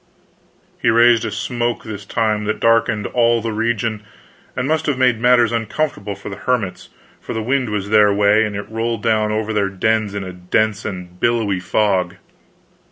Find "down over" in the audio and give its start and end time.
9.03-9.53